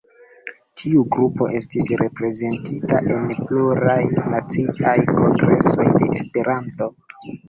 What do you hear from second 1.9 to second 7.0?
reprezentita en pluraj naciaj kongresoj de Esperanto.